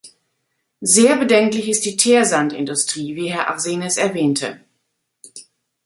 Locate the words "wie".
3.15-3.31